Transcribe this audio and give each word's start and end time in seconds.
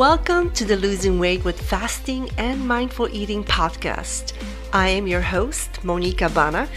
Welcome 0.00 0.50
to 0.52 0.64
the 0.64 0.78
Losing 0.78 1.18
Weight 1.18 1.44
with 1.44 1.60
Fasting 1.60 2.30
and 2.38 2.66
Mindful 2.66 3.14
Eating 3.14 3.44
podcast. 3.44 4.32
I 4.72 4.88
am 4.88 5.06
your 5.06 5.20
host, 5.20 5.72
Monika 5.82 6.30
Banach, 6.30 6.70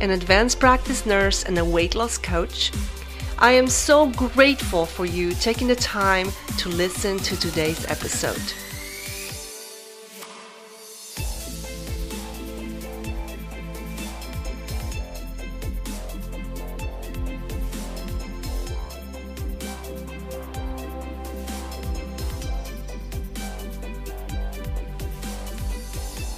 an 0.00 0.10
advanced 0.10 0.60
practice 0.60 1.04
nurse 1.04 1.42
and 1.42 1.58
a 1.58 1.64
weight 1.64 1.96
loss 1.96 2.16
coach. 2.16 2.70
I 3.40 3.50
am 3.50 3.66
so 3.66 4.10
grateful 4.10 4.86
for 4.86 5.04
you 5.04 5.32
taking 5.32 5.66
the 5.66 5.74
time 5.74 6.28
to 6.58 6.68
listen 6.68 7.18
to 7.18 7.36
today's 7.40 7.84
episode. 7.86 8.69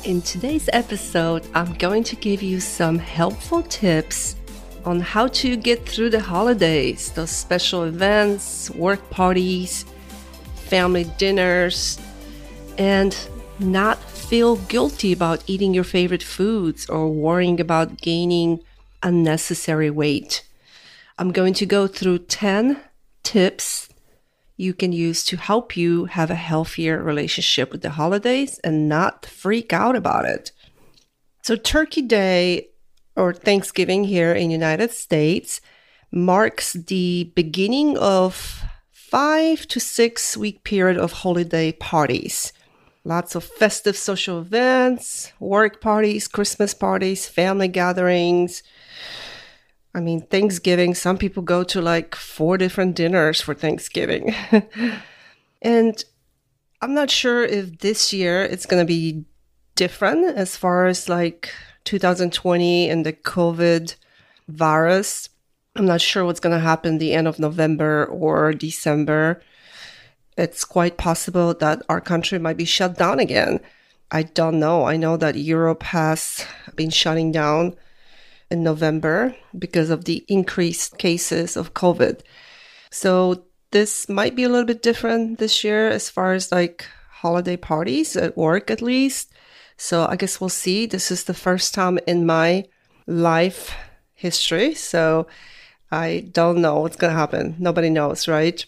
In 0.04 0.20
today's 0.20 0.68
episode, 0.72 1.46
I'm 1.54 1.74
going 1.74 2.02
to 2.04 2.16
give 2.16 2.42
you 2.42 2.58
some 2.58 2.98
helpful 2.98 3.62
tips 3.62 4.34
on 4.84 4.98
how 4.98 5.28
to 5.28 5.56
get 5.56 5.88
through 5.88 6.10
the 6.10 6.18
holidays, 6.18 7.12
those 7.12 7.30
special 7.30 7.84
events, 7.84 8.68
work 8.70 9.10
parties, 9.10 9.84
family 10.56 11.04
dinners, 11.18 12.00
and 12.78 13.16
not 13.60 14.02
feel 14.02 14.56
guilty 14.56 15.12
about 15.12 15.44
eating 15.46 15.72
your 15.72 15.84
favorite 15.84 16.24
foods 16.24 16.88
or 16.88 17.08
worrying 17.08 17.60
about 17.60 17.98
gaining 17.98 18.58
unnecessary 19.04 19.88
weight. 19.88 20.44
I'm 21.16 21.30
going 21.30 21.54
to 21.54 21.66
go 21.66 21.86
through 21.86 22.18
10 22.18 22.80
tips 23.22 23.88
you 24.62 24.72
can 24.72 24.92
use 24.92 25.24
to 25.24 25.36
help 25.36 25.76
you 25.76 26.04
have 26.04 26.30
a 26.30 26.36
healthier 26.36 27.02
relationship 27.02 27.72
with 27.72 27.82
the 27.82 27.90
holidays 27.90 28.60
and 28.60 28.88
not 28.88 29.26
freak 29.26 29.72
out 29.72 29.96
about 29.96 30.24
it. 30.24 30.52
So 31.42 31.56
Turkey 31.56 32.02
Day 32.02 32.68
or 33.16 33.34
Thanksgiving 33.34 34.04
here 34.04 34.32
in 34.32 34.50
United 34.50 34.92
States 34.92 35.60
marks 36.12 36.74
the 36.74 37.32
beginning 37.34 37.98
of 37.98 38.62
5 38.90 39.66
to 39.66 39.80
6 39.80 40.36
week 40.36 40.62
period 40.62 40.96
of 40.96 41.12
holiday 41.12 41.72
parties. 41.72 42.52
Lots 43.04 43.34
of 43.34 43.42
festive 43.42 43.96
social 43.96 44.38
events, 44.40 45.32
work 45.40 45.80
parties, 45.80 46.28
Christmas 46.28 46.72
parties, 46.72 47.26
family 47.26 47.66
gatherings, 47.66 48.62
I 49.94 50.00
mean, 50.00 50.22
Thanksgiving, 50.22 50.94
some 50.94 51.18
people 51.18 51.42
go 51.42 51.64
to 51.64 51.82
like 51.82 52.14
four 52.14 52.56
different 52.56 52.96
dinners 52.96 53.40
for 53.40 53.54
Thanksgiving. 53.54 54.34
and 55.62 56.04
I'm 56.80 56.94
not 56.94 57.10
sure 57.10 57.44
if 57.44 57.78
this 57.78 58.12
year 58.12 58.42
it's 58.42 58.66
going 58.66 58.80
to 58.80 58.86
be 58.86 59.24
different 59.74 60.36
as 60.36 60.56
far 60.56 60.86
as 60.86 61.08
like 61.08 61.52
2020 61.84 62.88
and 62.88 63.04
the 63.04 63.12
COVID 63.12 63.94
virus. 64.48 65.28
I'm 65.76 65.86
not 65.86 66.00
sure 66.00 66.24
what's 66.24 66.40
going 66.40 66.56
to 66.56 66.64
happen 66.64 66.98
the 66.98 67.12
end 67.12 67.28
of 67.28 67.38
November 67.38 68.06
or 68.06 68.52
December. 68.52 69.42
It's 70.38 70.64
quite 70.64 70.96
possible 70.96 71.52
that 71.54 71.82
our 71.88 72.00
country 72.00 72.38
might 72.38 72.56
be 72.56 72.64
shut 72.64 72.96
down 72.96 73.20
again. 73.20 73.60
I 74.10 74.22
don't 74.22 74.58
know. 74.58 74.84
I 74.84 74.96
know 74.96 75.16
that 75.18 75.36
Europe 75.36 75.82
has 75.84 76.46
been 76.76 76.90
shutting 76.90 77.32
down 77.32 77.76
in 78.52 78.62
November 78.62 79.34
because 79.58 79.90
of 79.90 80.04
the 80.04 80.24
increased 80.28 80.98
cases 80.98 81.56
of 81.56 81.74
COVID. 81.74 82.20
So 82.90 83.44
this 83.70 84.08
might 84.08 84.36
be 84.36 84.44
a 84.44 84.48
little 84.48 84.66
bit 84.66 84.82
different 84.82 85.38
this 85.38 85.64
year 85.64 85.88
as 85.88 86.10
far 86.10 86.34
as 86.34 86.52
like 86.52 86.86
holiday 87.10 87.56
parties 87.56 88.14
at 88.16 88.36
work, 88.36 88.70
at 88.70 88.82
least. 88.82 89.32
So 89.76 90.06
I 90.06 90.16
guess 90.16 90.40
we'll 90.40 90.50
see. 90.50 90.86
This 90.86 91.10
is 91.10 91.24
the 91.24 91.34
first 91.34 91.74
time 91.74 91.98
in 92.06 92.26
my 92.26 92.66
life 93.06 93.74
history. 94.14 94.74
So 94.74 95.26
I 95.90 96.28
don't 96.32 96.60
know 96.60 96.80
what's 96.80 96.96
going 96.96 97.12
to 97.12 97.18
happen. 97.18 97.56
Nobody 97.58 97.90
knows, 97.90 98.28
right? 98.28 98.64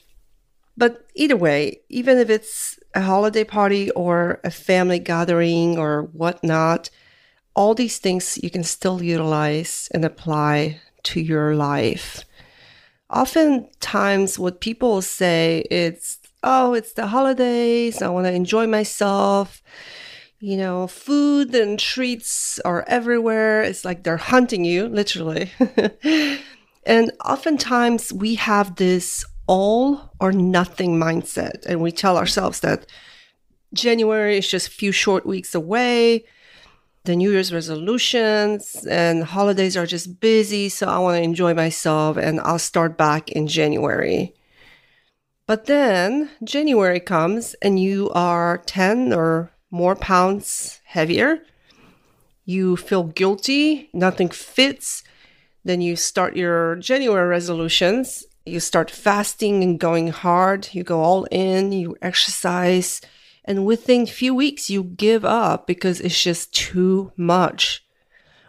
But 0.77 1.07
either 1.15 1.37
way, 1.37 1.81
even 1.89 2.19
if 2.19 2.31
it's 2.31 2.79
a 2.95 3.03
holiday 3.03 3.45
party 3.45 3.91
or 3.91 4.41
a 4.43 4.51
family 4.51 4.99
gathering 4.99 5.79
or 5.79 6.09
whatnot, 6.13 6.91
all 7.55 7.75
these 7.75 7.99
things 7.99 8.39
you 8.43 8.51
can 8.51 8.65
still 8.65 9.03
utilize 9.03 9.89
and 9.93 10.05
apply 10.05 10.81
to 11.05 11.21
your 11.21 11.55
life. 11.55 12.25
Oftentimes, 13.11 14.39
what 14.39 14.61
people 14.61 15.01
say 15.03 15.65
it's, 15.71 16.19
oh, 16.43 16.75
it's 16.75 16.93
the 16.93 17.07
holidays, 17.07 18.03
I 18.03 18.09
want 18.09 18.27
to 18.27 18.33
enjoy 18.33 18.67
myself. 18.67 19.63
You 20.41 20.57
know, 20.57 20.87
food 20.89 21.55
and 21.55 21.79
treats 21.79 22.59
are 22.61 22.85
everywhere. 22.87 23.63
It's 23.63 23.85
like 23.85 24.03
they're 24.03 24.17
hunting 24.17 24.65
you, 24.65 24.89
literally. 24.89 25.51
and 26.85 27.13
oftentimes, 27.25 28.13
we 28.13 28.35
have 28.35 28.77
this 28.77 29.25
all 29.47 30.13
or 30.21 30.33
nothing 30.33 30.99
mindset, 30.99 31.65
and 31.67 31.81
we 31.81 31.93
tell 31.93 32.19
ourselves 32.19 32.61
that 32.61 32.87
January 33.73 34.39
is 34.39 34.49
just 34.49 34.69
a 34.69 34.73
few 34.73 34.93
short 34.93 35.25
weeks 35.25 35.55
away 35.55 36.25
the 37.05 37.15
New 37.15 37.31
Year's 37.31 37.53
resolutions 37.53 38.87
and 38.89 39.25
holidays 39.25 39.77
are 39.77 39.87
just 39.87 40.21
busy. 40.21 40.69
So 40.71 40.89
I 40.89 40.99
want 40.99 41.17
to 41.17 41.23
enjoy 41.23 41.53
myself 41.53 42.17
and 42.17 42.41
I'll 42.41 42.59
start 42.59 42.97
back 42.97 43.31
in 43.31 43.47
January. 43.47 44.35
But 45.47 45.67
then 45.67 46.31
January 46.43 47.01
comes 47.01 47.55
and 47.61 47.79
you 47.79 48.11
are 48.15 48.59
10 48.65 49.13
or 49.13 49.53
more 49.71 49.95
pounds 49.95 50.81
heavier. 50.85 51.43
You 52.47 52.77
feel 52.77 53.05
guilty, 53.05 53.91
nothing 53.93 54.31
fits. 54.31 55.03
Then 55.63 55.83
you 55.83 55.97
start 55.97 56.37
your 56.37 56.77
January 56.77 57.29
resolutions. 57.29 58.25
You 58.47 58.61
start 58.61 58.91
fasting 58.91 59.63
and 59.63 59.79
going 59.79 60.09
hard. 60.09 60.69
You 60.73 60.85
go 60.85 61.01
all 61.01 61.25
in, 61.25 61.73
you 61.73 61.97
exercise 62.01 63.03
and 63.45 63.67
within 63.67 64.07
few 64.07 64.35
weeks 64.35 64.71
you 64.71 64.83
give 64.83 65.25
up 65.25 65.67
because 65.67 66.01
it's 66.01 66.23
just 66.23 66.55
too 66.55 67.13
much. 67.17 67.85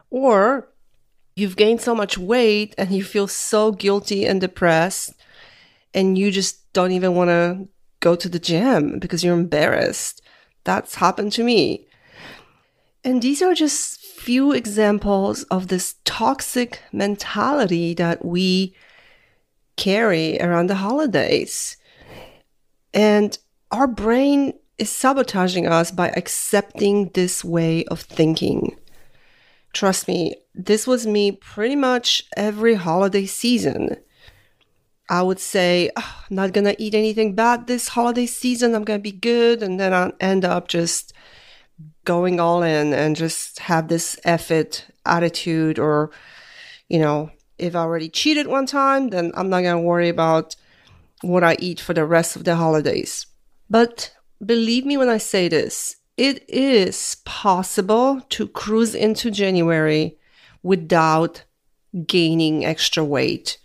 Or 0.09 0.69
you've 1.35 1.57
gained 1.57 1.81
so 1.81 1.93
much 1.93 2.17
weight 2.17 2.73
and 2.77 2.91
you 2.91 3.03
feel 3.03 3.27
so 3.27 3.71
guilty 3.71 4.25
and 4.25 4.39
depressed 4.39 5.13
and 5.93 6.17
you 6.17 6.31
just 6.31 6.71
don't 6.73 6.91
even 6.91 7.15
want 7.15 7.29
to 7.29 7.67
go 7.99 8.15
to 8.15 8.29
the 8.29 8.39
gym 8.39 8.99
because 8.99 9.23
you're 9.23 9.33
embarrassed. 9.33 10.21
That's 10.63 10.95
happened 10.95 11.31
to 11.33 11.43
me. 11.43 11.87
And 13.03 13.21
these 13.21 13.41
are 13.41 13.53
just 13.53 13.99
few 13.99 14.51
examples 14.51 15.43
of 15.43 15.67
this 15.67 15.95
toxic 16.05 16.81
mentality 16.91 17.93
that 17.93 18.25
we 18.25 18.75
carry 19.77 20.41
around 20.41 20.67
the 20.67 20.75
holidays. 20.75 21.77
And 22.93 23.37
our 23.71 23.87
brain 23.87 24.53
is 24.77 24.89
sabotaging 24.89 25.67
us 25.67 25.91
by 25.91 26.09
accepting 26.09 27.09
this 27.13 27.43
way 27.43 27.85
of 27.85 28.01
thinking. 28.01 28.77
Trust 29.73 30.07
me, 30.07 30.35
this 30.53 30.87
was 30.87 31.05
me 31.05 31.31
pretty 31.31 31.75
much 31.75 32.23
every 32.37 32.75
holiday 32.75 33.25
season. 33.25 33.97
I 35.09 35.21
would 35.21 35.39
say, 35.39 35.91
oh, 35.95 36.23
I'm 36.29 36.35
not 36.35 36.53
gonna 36.53 36.75
eat 36.77 36.95
anything 36.95 37.35
bad 37.35 37.67
this 37.67 37.89
holiday 37.89 38.25
season, 38.25 38.73
I'm 38.73 38.83
gonna 38.83 38.99
be 38.99 39.11
good, 39.11 39.61
and 39.61 39.79
then 39.79 39.93
I 39.93 40.11
end 40.19 40.45
up 40.45 40.67
just 40.67 41.13
going 42.05 42.39
all 42.39 42.63
in 42.63 42.93
and 42.93 43.15
just 43.15 43.59
have 43.59 43.87
this 43.87 44.19
effort 44.23 44.85
attitude, 45.05 45.77
or, 45.77 46.11
you 46.89 46.99
know, 46.99 47.29
if 47.57 47.75
I 47.75 47.79
already 47.79 48.09
cheated 48.09 48.47
one 48.47 48.65
time, 48.65 49.09
then 49.09 49.31
I'm 49.35 49.49
not 49.49 49.61
gonna 49.61 49.81
worry 49.81 50.09
about 50.09 50.55
what 51.21 51.43
I 51.43 51.55
eat 51.59 51.79
for 51.79 51.93
the 51.93 52.05
rest 52.05 52.35
of 52.35 52.43
the 52.43 52.55
holidays. 52.55 53.27
But 53.69 54.13
believe 54.43 54.85
me 54.85 54.97
when 54.97 55.09
I 55.09 55.17
say 55.17 55.47
this, 55.47 55.97
it 56.17 56.49
is 56.49 57.17
possible 57.25 58.21
to 58.29 58.47
cruise 58.47 58.95
into 58.95 59.29
January 59.29 60.17
without 60.63 61.43
gaining 62.07 62.65
extra 62.65 63.03
weight. 63.03 63.57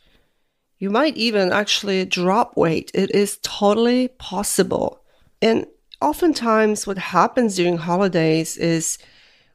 You 0.78 0.90
might 0.90 1.16
even 1.16 1.52
actually 1.52 2.04
drop 2.04 2.56
weight. 2.56 2.90
It 2.94 3.14
is 3.14 3.38
totally 3.42 4.08
possible. 4.08 5.02
And 5.42 5.66
oftentimes, 6.00 6.86
what 6.86 6.98
happens 6.98 7.56
during 7.56 7.76
holidays 7.76 8.56
is 8.56 8.98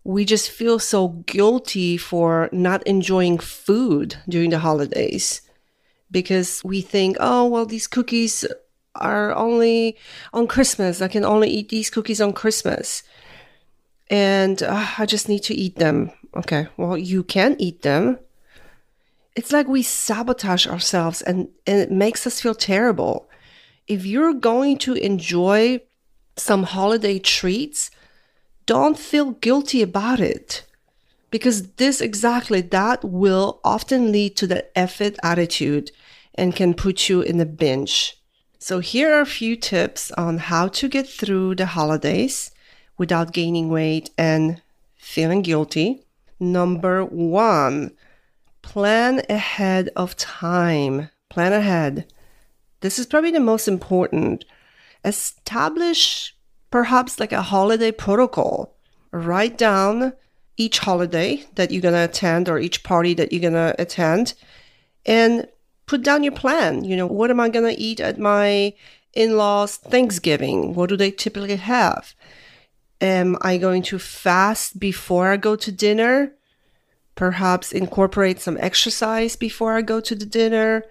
we 0.03 0.23
just 0.23 0.51
feel 0.51 0.77
so 0.77 1.09
guilty 1.25 1.97
for 1.97 2.47
not 2.51 2.83
enjoying 2.83 3.39
food 3.39 4.17
during 4.29 4.51
the 4.51 4.59
holidays 4.59 5.41
because 6.12 6.62
we 6.63 6.81
think, 6.81 7.17
oh, 7.19 7.47
well, 7.47 7.65
these 7.65 7.88
cookies 7.88 8.45
are 8.95 9.33
only 9.33 9.97
on 10.33 10.47
Christmas. 10.47 11.01
I 11.01 11.07
can 11.07 11.25
only 11.25 11.50
eat 11.50 11.69
these 11.69 11.89
cookies 11.89 12.21
on 12.21 12.33
Christmas. 12.33 13.03
And 14.09 14.62
uh, 14.62 14.88
I 14.97 15.06
just 15.06 15.30
need 15.30 15.44
to 15.44 15.56
eat 15.56 15.77
them. 15.77 16.12
Okay, 16.36 16.68
well, 16.77 16.97
you 16.97 17.24
can 17.24 17.56
eat 17.59 17.81
them. 17.81 18.19
It's 19.36 19.51
like 19.51 19.68
we 19.68 19.81
sabotage 19.83 20.68
ourselves 20.68 21.21
and, 21.21 21.50
and 21.68 21.80
it 21.80 21.92
makes 21.92 22.25
us 22.25 22.39
feel 22.39 22.56
terrible. 22.56 23.30
If 23.88 24.06
you're 24.06 24.33
going 24.33 24.77
to 24.80 24.94
enjoy 24.94 25.81
some 26.38 26.63
holiday 26.63 27.19
treats, 27.19 27.91
don't 28.65 28.98
feel 28.98 29.31
guilty 29.31 29.81
about 29.81 30.19
it. 30.19 30.63
Because 31.31 31.71
this 31.74 32.00
exactly 32.01 32.62
that 32.62 33.03
will 33.03 33.59
often 33.63 34.12
lead 34.12 34.38
to 34.38 34.48
the 34.48 34.77
effort 34.77 35.18
attitude 35.21 35.91
and 36.36 36.56
can 36.56 36.74
put 36.74 37.09
you 37.09 37.21
in 37.21 37.39
a 37.39 37.45
binge. 37.45 38.18
So 38.65 38.79
here 38.79 39.13
are 39.13 39.21
a 39.21 39.27
few 39.27 39.56
tips 39.56 40.09
on 40.13 40.39
how 40.39 40.69
to 40.69 40.89
get 40.89 41.07
through 41.07 41.53
the 41.53 41.67
holidays 41.67 42.50
without 42.97 43.31
gaining 43.31 43.69
weight 43.69 44.09
and 44.17 44.59
feeling 44.95 45.44
guilty. 45.44 46.01
Number 46.39 47.06
one, 47.06 47.91
plan 48.63 49.21
ahead 49.29 49.91
of 49.95 50.17
time. 50.17 51.12
Plan 51.29 51.53
ahead. 51.53 52.12
This 52.81 52.97
is 52.97 53.06
probably 53.06 53.29
the 53.29 53.39
most 53.39 53.67
important. 53.67 54.45
Establish 55.03 56.35
perhaps 56.71 57.19
like 57.19 57.33
a 57.33 57.44
holiday 57.44 57.91
protocol. 57.91 58.75
Write 59.12 59.59
down 59.59 60.13
each 60.57 60.79
holiday 60.79 61.45
that 61.53 61.69
you're 61.69 61.83
going 61.83 61.94
to 61.94 62.06
attend 62.06 62.50
or 62.50 62.57
each 62.57 62.81
party 62.81 63.13
that 63.13 63.31
you're 63.31 63.47
going 63.47 63.53
to 63.53 63.75
attend 63.77 64.33
and 65.06 65.47
put 65.86 66.04
down 66.04 66.24
your 66.24 66.34
plan. 66.34 66.84
You 66.84 66.96
know, 66.98 67.08
what 67.08 67.32
am 67.32 67.40
I 67.40 67.50
going 67.50 67.74
to 67.74 67.82
eat 67.82 68.00
at 68.00 68.20
my 68.20 68.74
in 69.14 69.38
laws' 69.38 69.78
Thanksgiving? 69.78 70.76
What 70.76 70.90
do 70.90 70.98
they 70.98 71.12
typically 71.12 71.56
have? 71.56 72.14
Am 73.02 73.38
I 73.42 73.58
going 73.58 73.82
to 73.84 74.00
fast 74.00 74.80
before 74.80 75.32
I 75.32 75.38
go 75.38 75.56
to 75.56 75.72
dinner? 75.72 76.34
Perhaps 77.16 77.72
incorporate 77.72 78.42
some 78.42 78.58
exercise 78.60 79.36
before 79.36 79.74
I 79.78 79.82
go 79.82 80.02
to 80.02 80.16
the 80.16 80.26
dinner. 80.26 80.86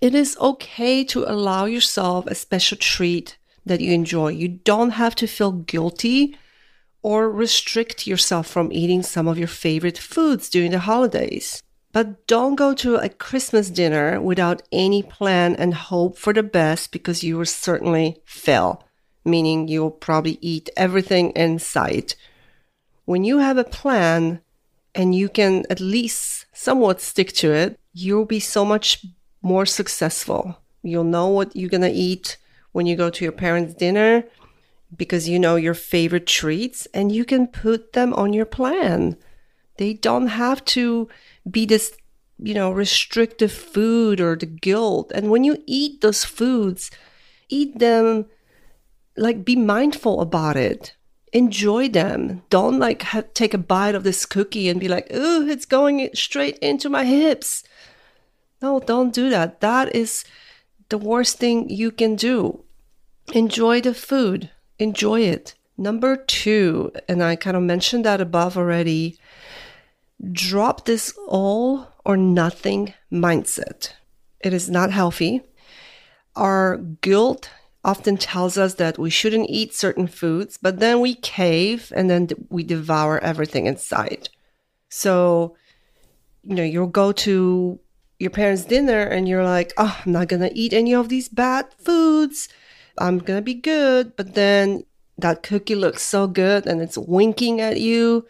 It 0.00 0.14
is 0.14 0.36
okay 0.40 1.04
to 1.04 1.24
allow 1.30 1.64
yourself 1.64 2.26
a 2.26 2.34
special 2.34 2.78
treat 2.78 3.36
that 3.66 3.80
you 3.80 3.92
enjoy. 3.92 4.28
You 4.28 4.48
don't 4.48 4.90
have 4.90 5.14
to 5.16 5.26
feel 5.26 5.52
guilty 5.52 6.36
or 7.02 7.30
restrict 7.30 8.06
yourself 8.06 8.46
from 8.46 8.72
eating 8.72 9.02
some 9.02 9.26
of 9.26 9.38
your 9.38 9.48
favorite 9.48 9.98
foods 9.98 10.48
during 10.48 10.70
the 10.70 10.80
holidays. 10.80 11.62
But 11.92 12.26
don't 12.26 12.54
go 12.54 12.72
to 12.74 12.96
a 12.96 13.08
Christmas 13.08 13.68
dinner 13.68 14.20
without 14.20 14.62
any 14.70 15.02
plan 15.02 15.56
and 15.56 15.74
hope 15.74 16.16
for 16.16 16.32
the 16.32 16.42
best 16.42 16.92
because 16.92 17.24
you 17.24 17.36
will 17.36 17.46
certainly 17.46 18.22
fail, 18.24 18.84
meaning 19.24 19.66
you'll 19.66 19.90
probably 19.90 20.38
eat 20.40 20.70
everything 20.76 21.30
in 21.30 21.58
sight. 21.58 22.14
When 23.06 23.24
you 23.24 23.38
have 23.38 23.58
a 23.58 23.64
plan 23.64 24.40
and 24.94 25.14
you 25.14 25.28
can 25.28 25.64
at 25.68 25.80
least 25.80 26.46
somewhat 26.52 27.00
stick 27.00 27.32
to 27.34 27.52
it, 27.52 27.80
you'll 27.92 28.24
be 28.24 28.40
so 28.40 28.64
much 28.64 29.04
more 29.42 29.66
successful. 29.66 30.58
You'll 30.82 31.04
know 31.04 31.26
what 31.26 31.56
you're 31.56 31.68
going 31.68 31.80
to 31.80 31.90
eat 31.90 32.36
when 32.70 32.86
you 32.86 32.94
go 32.94 33.10
to 33.10 33.24
your 33.24 33.32
parents' 33.32 33.74
dinner 33.74 34.24
because 34.96 35.28
you 35.28 35.38
know 35.38 35.56
your 35.56 35.74
favorite 35.74 36.26
treats 36.26 36.86
and 36.94 37.10
you 37.10 37.24
can 37.24 37.46
put 37.48 37.94
them 37.94 38.14
on 38.14 38.32
your 38.32 38.46
plan. 38.46 39.16
They 39.76 39.94
don't 39.94 40.28
have 40.28 40.64
to 40.66 41.08
be 41.48 41.66
this, 41.66 41.96
you 42.38 42.54
know, 42.54 42.70
restrictive 42.70 43.52
food 43.52 44.20
or 44.20 44.36
the 44.36 44.46
guilt. 44.46 45.12
And 45.14 45.30
when 45.30 45.44
you 45.44 45.62
eat 45.66 46.00
those 46.00 46.24
foods, 46.24 46.90
eat 47.48 47.78
them 47.78 48.26
like 49.16 49.44
be 49.44 49.56
mindful 49.56 50.20
about 50.20 50.56
it. 50.56 50.94
Enjoy 51.32 51.88
them. 51.88 52.42
Don't 52.50 52.78
like 52.78 53.02
have, 53.02 53.32
take 53.34 53.54
a 53.54 53.58
bite 53.58 53.94
of 53.94 54.02
this 54.02 54.26
cookie 54.26 54.68
and 54.68 54.80
be 54.80 54.88
like, 54.88 55.08
"Oh, 55.12 55.46
it's 55.46 55.64
going 55.64 56.10
straight 56.14 56.58
into 56.58 56.88
my 56.88 57.04
hips." 57.04 57.62
No, 58.60 58.80
don't 58.80 59.14
do 59.14 59.30
that. 59.30 59.60
That 59.60 59.94
is 59.94 60.24
the 60.88 60.98
worst 60.98 61.38
thing 61.38 61.70
you 61.70 61.90
can 61.92 62.16
do. 62.16 62.64
Enjoy 63.32 63.80
the 63.80 63.94
food. 63.94 64.50
Enjoy 64.78 65.20
it. 65.20 65.54
Number 65.78 66.16
two, 66.16 66.92
and 67.08 67.22
I 67.22 67.36
kind 67.36 67.56
of 67.56 67.62
mentioned 67.62 68.04
that 68.04 68.20
above 68.20 68.56
already, 68.56 69.18
drop 70.32 70.84
this 70.84 71.14
all 71.26 71.88
or 72.04 72.16
nothing 72.16 72.94
mindset. 73.12 73.92
It 74.40 74.52
is 74.52 74.70
not 74.70 74.90
healthy. 74.90 75.42
Our 76.36 76.78
guilt 76.78 77.50
often 77.84 78.16
tells 78.16 78.58
us 78.58 78.74
that 78.74 78.98
we 78.98 79.10
shouldn't 79.10 79.50
eat 79.50 79.74
certain 79.74 80.06
foods, 80.06 80.58
but 80.60 80.80
then 80.80 81.00
we 81.00 81.14
cave 81.14 81.92
and 81.96 82.10
then 82.10 82.28
we 82.50 82.62
devour 82.62 83.18
everything 83.20 83.66
inside. 83.66 84.28
So, 84.88 85.56
you 86.42 86.54
know, 86.54 86.62
you'll 86.62 86.86
go 86.86 87.12
to 87.12 87.78
your 88.18 88.30
parents' 88.30 88.64
dinner 88.64 89.02
and 89.02 89.26
you're 89.26 89.44
like, 89.44 89.72
oh, 89.78 90.00
I'm 90.04 90.12
not 90.12 90.28
going 90.28 90.42
to 90.42 90.54
eat 90.56 90.72
any 90.72 90.94
of 90.94 91.08
these 91.08 91.28
bad 91.28 91.72
foods. 91.78 92.48
I'm 92.98 93.18
going 93.18 93.38
to 93.38 93.42
be 93.42 93.54
good. 93.54 94.14
But 94.16 94.34
then 94.34 94.84
that 95.16 95.42
cookie 95.42 95.74
looks 95.74 96.02
so 96.02 96.26
good 96.26 96.66
and 96.66 96.82
it's 96.82 96.98
winking 96.98 97.60
at 97.60 97.80
you 97.80 98.26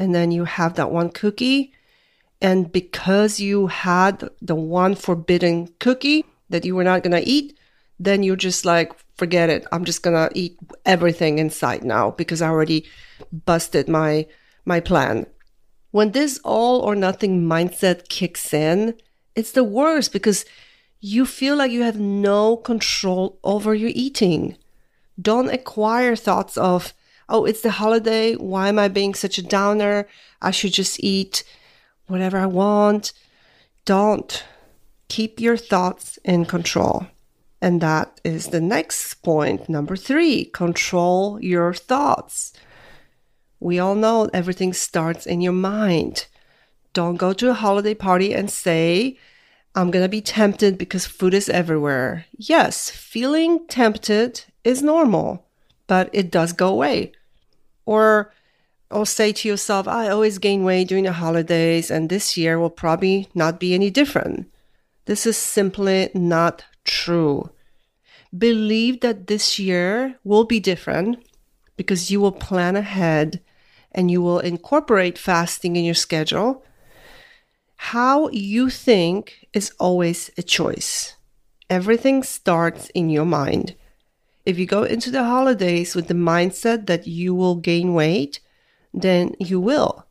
and 0.00 0.14
then 0.14 0.32
you 0.32 0.44
have 0.46 0.74
that 0.74 0.90
one 0.90 1.10
cookie. 1.10 1.74
And 2.40 2.72
because 2.72 3.38
you 3.38 3.66
had 3.66 4.28
the 4.40 4.54
one 4.54 4.94
forbidden 4.94 5.68
cookie 5.78 6.24
that 6.48 6.64
you 6.64 6.74
were 6.74 6.84
not 6.84 7.02
going 7.02 7.12
to 7.12 7.28
eat, 7.28 7.58
then 7.98 8.22
you're 8.22 8.34
just 8.34 8.64
like, 8.64 8.92
forget 9.18 9.50
it. 9.50 9.66
I'm 9.70 9.84
just 9.84 10.02
going 10.02 10.16
to 10.16 10.36
eat 10.36 10.56
everything 10.86 11.38
inside 11.38 11.84
now 11.84 12.12
because 12.12 12.40
I 12.40 12.48
already 12.48 12.86
busted 13.30 13.90
my, 13.90 14.26
my 14.64 14.80
plan. 14.80 15.26
When 15.90 16.12
this 16.12 16.40
all 16.44 16.80
or 16.80 16.96
nothing 16.96 17.44
mindset 17.44 18.08
kicks 18.08 18.54
in, 18.54 18.94
it's 19.34 19.52
the 19.52 19.64
worst 19.64 20.14
because 20.14 20.46
you 21.00 21.26
feel 21.26 21.56
like 21.56 21.72
you 21.72 21.82
have 21.82 22.00
no 22.00 22.56
control 22.56 23.38
over 23.44 23.74
your 23.74 23.90
eating. 23.92 24.56
Don't 25.20 25.52
acquire 25.52 26.16
thoughts 26.16 26.56
of, 26.56 26.94
oh, 27.30 27.44
it's 27.44 27.62
the 27.62 27.70
holiday. 27.70 28.34
Why 28.34 28.68
am 28.68 28.78
I 28.78 28.88
being 28.88 29.14
such 29.14 29.38
a 29.38 29.42
downer? 29.42 30.06
I 30.42 30.50
should 30.50 30.72
just 30.72 31.02
eat 31.02 31.44
whatever 32.06 32.38
I 32.38 32.46
want. 32.46 33.12
Don't. 33.84 34.44
Keep 35.08 35.40
your 35.40 35.56
thoughts 35.56 36.18
in 36.24 36.44
control. 36.44 37.06
And 37.62 37.80
that 37.80 38.20
is 38.24 38.48
the 38.48 38.60
next 38.60 39.14
point. 39.22 39.68
Number 39.68 39.96
three, 39.96 40.46
control 40.46 41.40
your 41.42 41.74
thoughts. 41.74 42.52
We 43.58 43.78
all 43.78 43.94
know 43.94 44.30
everything 44.32 44.72
starts 44.72 45.26
in 45.26 45.40
your 45.40 45.52
mind. 45.52 46.26
Don't 46.92 47.16
go 47.16 47.32
to 47.34 47.50
a 47.50 47.54
holiday 47.54 47.94
party 47.94 48.32
and 48.32 48.50
say, 48.50 49.18
I'm 49.74 49.90
going 49.90 50.04
to 50.04 50.08
be 50.08 50.22
tempted 50.22 50.78
because 50.78 51.06
food 51.06 51.34
is 51.34 51.48
everywhere. 51.48 52.24
Yes, 52.36 52.90
feeling 52.90 53.66
tempted 53.68 54.44
is 54.64 54.82
normal, 54.82 55.46
but 55.86 56.08
it 56.12 56.30
does 56.30 56.52
go 56.52 56.68
away. 56.68 57.12
Or 57.90 58.32
or 58.88 59.04
say 59.04 59.32
to 59.32 59.48
yourself, 59.48 59.88
I 59.88 60.08
always 60.08 60.38
gain 60.38 60.62
weight 60.62 60.86
during 60.86 61.04
the 61.04 61.12
holidays, 61.12 61.90
and 61.90 62.08
this 62.08 62.36
year 62.36 62.56
will 62.56 62.70
probably 62.70 63.26
not 63.34 63.58
be 63.58 63.74
any 63.74 63.90
different. 63.90 64.48
This 65.06 65.26
is 65.26 65.36
simply 65.36 66.08
not 66.14 66.64
true. 66.84 67.50
Believe 68.36 69.00
that 69.00 69.26
this 69.26 69.58
year 69.58 70.14
will 70.22 70.44
be 70.44 70.60
different 70.60 71.18
because 71.76 72.12
you 72.12 72.20
will 72.20 72.46
plan 72.48 72.76
ahead 72.76 73.40
and 73.90 74.08
you 74.08 74.22
will 74.22 74.38
incorporate 74.38 75.18
fasting 75.18 75.74
in 75.74 75.84
your 75.84 75.94
schedule. 76.06 76.62
How 77.74 78.28
you 78.28 78.70
think 78.70 79.48
is 79.52 79.72
always 79.80 80.30
a 80.38 80.44
choice. 80.44 81.16
Everything 81.68 82.22
starts 82.22 82.88
in 82.90 83.10
your 83.10 83.26
mind. 83.26 83.74
If 84.50 84.58
you 84.58 84.66
go 84.66 84.82
into 84.82 85.12
the 85.12 85.22
holidays 85.22 85.94
with 85.94 86.08
the 86.08 86.14
mindset 86.14 86.86
that 86.86 87.06
you 87.06 87.36
will 87.36 87.54
gain 87.54 87.94
weight, 87.94 88.40
then 88.92 89.36
you 89.38 89.60
will. 89.60 90.06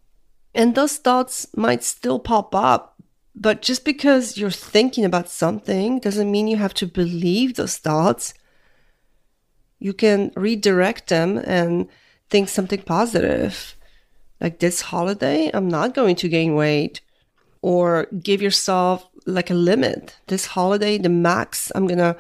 And 0.55 0.75
those 0.75 0.96
thoughts 0.96 1.48
might 1.58 1.84
still 1.84 2.19
pop 2.19 2.55
up, 2.55 2.96
but 3.36 3.62
just 3.62 3.84
because 3.84 4.38
you're 4.38 4.50
thinking 4.50 5.03
about 5.03 5.27
something 5.27 6.00
doesn't 6.00 6.31
mean 6.31 6.48
you 6.48 6.55
have 6.55 6.74
to 6.75 6.88
believe 6.88 7.55
those 7.55 7.75
thoughts. 7.75 8.34
You 9.77 9.91
can 9.91 10.31
redirect 10.38 11.10
them 11.10 11.38
and 11.39 11.89
think 12.29 12.48
something 12.48 12.84
positive. 12.84 13.75
Like 14.39 14.60
this 14.60 14.79
holiday, 14.84 15.51
I'm 15.53 15.67
not 15.67 15.93
going 15.93 16.15
to 16.15 16.29
gain 16.29 16.55
weight. 16.55 17.01
Or 17.62 18.08
give 18.24 18.41
yourself 18.41 19.05
like 19.25 19.50
a 19.50 19.53
limit. 19.53 20.15
This 20.27 20.46
holiday, 20.46 20.98
the 20.98 21.10
max 21.10 21.74
I'm 21.75 21.88
going 21.88 21.98
to 21.98 22.15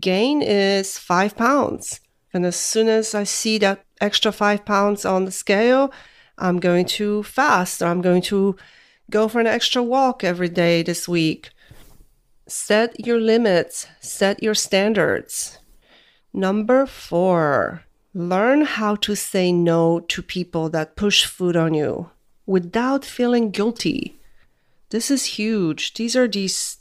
gain 0.00 0.42
is 0.42 0.98
five 0.98 1.36
pounds. 1.36 2.00
And 2.32 2.44
as 2.44 2.56
soon 2.56 2.88
as 2.88 3.14
I 3.14 3.24
see 3.24 3.58
that 3.58 3.84
extra 4.00 4.32
five 4.32 4.64
pounds 4.64 5.04
on 5.04 5.24
the 5.24 5.30
scale, 5.30 5.92
I'm 6.36 6.60
going 6.60 6.86
to 6.86 7.22
fast 7.22 7.82
or 7.82 7.86
I'm 7.86 8.00
going 8.00 8.22
to 8.22 8.56
go 9.10 9.28
for 9.28 9.40
an 9.40 9.46
extra 9.46 9.82
walk 9.82 10.22
every 10.22 10.48
day 10.48 10.82
this 10.82 11.08
week. 11.08 11.50
Set 12.46 13.04
your 13.04 13.20
limits, 13.20 13.86
set 14.00 14.42
your 14.42 14.54
standards. 14.54 15.58
Number 16.32 16.86
four, 16.86 17.84
learn 18.14 18.62
how 18.62 18.96
to 18.96 19.14
say 19.14 19.52
no 19.52 20.00
to 20.00 20.22
people 20.22 20.68
that 20.70 20.96
push 20.96 21.24
food 21.24 21.56
on 21.56 21.74
you 21.74 22.10
without 22.46 23.04
feeling 23.04 23.50
guilty. 23.50 24.20
This 24.90 25.10
is 25.10 25.24
huge. 25.24 25.94
These 25.94 26.16
are 26.16 26.28
these 26.28 26.78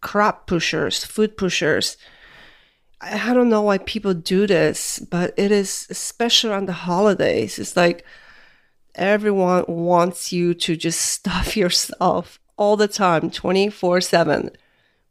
crap 0.00 0.46
pushers, 0.46 1.04
food 1.04 1.36
pushers 1.36 1.96
I 3.02 3.34
don't 3.34 3.48
know 3.48 3.62
why 3.62 3.78
people 3.78 4.14
do 4.14 4.46
this, 4.46 5.00
but 5.00 5.34
it 5.36 5.50
is 5.50 5.86
especially 5.90 6.52
on 6.52 6.66
the 6.66 6.72
holidays. 6.72 7.58
It's 7.58 7.76
like 7.76 8.04
everyone 8.94 9.64
wants 9.66 10.32
you 10.32 10.54
to 10.54 10.76
just 10.76 11.00
stuff 11.12 11.56
yourself 11.56 12.38
all 12.56 12.76
the 12.76 12.88
time, 12.88 13.30
24 13.30 14.00
7. 14.00 14.50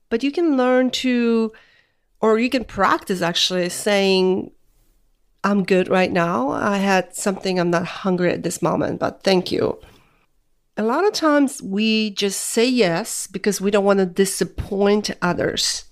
But 0.10 0.24
you 0.24 0.32
can 0.32 0.58
learn 0.58 0.90
to, 0.92 1.52
or 2.22 2.40
you 2.40 2.50
can 2.50 2.64
practice 2.64 3.22
actually 3.22 3.70
saying, 3.70 4.52
I'm 5.44 5.64
good 5.64 5.90
right 5.90 6.12
now. 6.12 6.52
I 6.52 6.78
had 6.78 7.16
something, 7.16 7.60
I'm 7.60 7.72
not 7.72 7.86
hungry 7.86 8.32
at 8.32 8.44
this 8.44 8.62
moment, 8.62 9.00
but 9.00 9.24
thank 9.24 9.52
you. 9.52 9.80
A 10.78 10.84
lot 10.84 11.06
of 11.06 11.14
times 11.14 11.62
we 11.62 12.12
just 12.12 12.40
say 12.40 12.66
yes 12.66 13.28
because 13.28 13.60
we 13.60 13.72
don't 13.72 13.86
want 13.86 14.00
to 14.00 14.06
disappoint 14.06 15.12
others, 15.22 15.86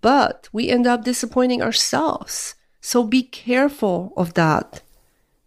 but 0.00 0.48
we 0.52 0.68
end 0.68 0.86
up 0.86 1.04
disappointing 1.04 1.62
ourselves. 1.62 2.54
So 2.80 3.04
be 3.04 3.22
careful 3.22 4.12
of 4.16 4.34
that. 4.34 4.82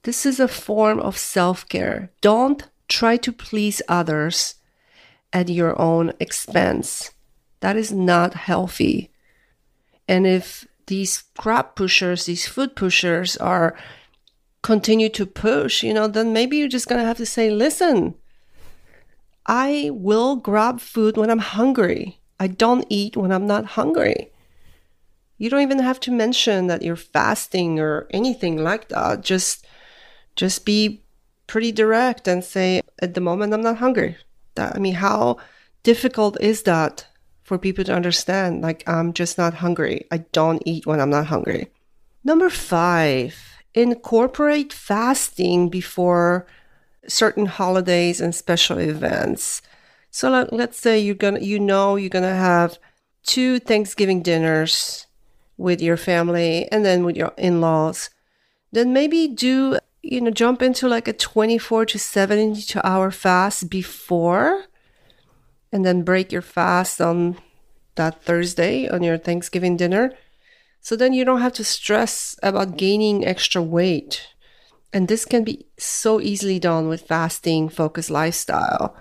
This 0.03 0.25
is 0.25 0.39
a 0.39 0.48
form 0.48 1.00
of 1.00 1.17
self 1.17 1.67
care. 1.67 2.12
Don't 2.22 2.67
try 2.88 3.17
to 3.17 3.32
please 3.32 3.82
others 3.88 4.56
at 5.34 5.50
your 5.50 5.79
own 5.79 6.13
expense. 6.20 7.12
That 7.60 7.75
is 7.75 7.91
not 7.91 8.34
healthy. 8.34 9.12
And 10.08 10.25
if 10.25 10.67
these 10.86 11.24
crab 11.38 11.75
pushers, 11.75 12.25
these 12.25 12.48
food 12.48 12.75
pushers 12.75 13.36
are 13.38 13.77
continue 14.62 15.10
to 15.10 15.25
push, 15.25 15.84
you 15.84 15.94
know, 15.94 16.08
then 16.08 16.34
maybe 16.34 16.58
you're 16.58 16.67
just 16.67 16.88
going 16.88 17.00
to 17.01 17.08
have 17.08 17.17
to 17.17 17.25
say, 17.25 17.50
listen, 17.50 18.15
I 19.46 19.89
will 19.94 20.36
grab 20.36 20.79
food 20.79 21.17
when 21.17 21.29
I'm 21.29 21.39
hungry. 21.39 22.16
I 22.39 22.48
don't 22.48 22.86
eat 22.89 23.17
when 23.17 23.32
I'm 23.32 23.48
not 23.48 23.65
hungry. 23.65 24.32
You 25.38 25.50
don't 25.50 25.62
even 25.62 25.79
have 25.79 26.00
to 26.01 26.12
mention 26.12 26.67
that 26.67 26.82
you're 26.82 26.96
fasting 26.96 27.79
or 27.79 28.08
anything 28.12 28.58
like 28.58 28.89
that. 28.89 29.22
Just 29.22 29.65
just 30.36 30.65
be 30.65 31.03
pretty 31.48 31.72
direct 31.72 32.27
and 32.27 32.44
say, 32.44 32.82
at 33.00 33.13
the 33.13 33.22
moment, 33.22 33.53
I'm 33.53 33.62
not 33.62 33.77
hungry. 33.77 34.17
That, 34.56 34.75
I 34.75 34.79
mean, 34.79 34.96
how 34.96 35.38
difficult 35.84 36.38
is 36.41 36.63
that 36.63 37.08
for 37.44 37.58
people 37.58 37.84
to 37.86 37.96
understand? 37.96 38.62
Like, 38.62 38.88
I'm 38.88 39.13
just 39.13 39.38
not 39.38 39.56
hungry. 39.56 40.06
I 40.12 40.20
don't 40.32 40.62
eat 40.65 40.86
when 40.86 41.00
I'm 41.00 41.10
not 41.10 41.27
hungry. 41.27 41.70
Number 42.24 42.50
five, 42.50 43.36
incorporate 43.74 44.74
fasting 44.74 45.70
before 45.70 46.46
certain 47.08 47.46
holidays 47.46 48.20
and 48.20 48.36
special 48.36 48.77
events. 48.77 49.62
So 50.17 50.31
let, 50.31 50.51
let's 50.51 50.79
say 50.79 50.97
you're 50.97 51.13
gonna, 51.13 51.41
you 51.41 51.59
know, 51.59 51.95
you're 51.95 52.09
gonna 52.09 52.33
have 52.33 52.79
two 53.21 53.59
Thanksgiving 53.59 54.24
dinners 54.24 55.05
with 55.57 55.79
your 55.79 55.95
family 55.95 56.67
and 56.71 56.83
then 56.83 57.05
with 57.05 57.15
your 57.15 57.33
in-laws. 57.38 58.09
Then 58.71 58.93
maybe 58.93 59.27
do 59.27 59.77
you 60.01 60.21
know, 60.21 60.31
jump 60.31 60.63
into 60.63 60.88
like 60.88 61.07
a 61.07 61.13
24 61.13 61.86
to 61.86 62.00
72 62.00 62.81
hour 62.83 63.12
fast 63.12 63.69
before 63.69 64.63
and 65.71 65.86
then 65.86 66.01
break 66.01 66.31
your 66.31 66.41
fast 66.41 67.00
on 67.00 67.38
that 67.93 68.24
Thursday 68.24 68.89
on 68.89 69.03
your 69.03 69.19
Thanksgiving 69.19 69.77
dinner. 69.77 70.13
So 70.81 70.95
then 70.95 71.13
you 71.13 71.25
don't 71.25 71.41
have 71.41 71.53
to 71.53 71.63
stress 71.63 72.36
about 72.41 72.75
gaining 72.75 73.24
extra 73.24 73.62
weight. 73.62 74.29
And 74.91 75.07
this 75.09 75.25
can 75.25 75.43
be 75.43 75.67
so 75.77 76.19
easily 76.19 76.57
done 76.57 76.88
with 76.88 77.01
fasting 77.01 77.69
focused 77.69 78.09
lifestyle. 78.09 78.97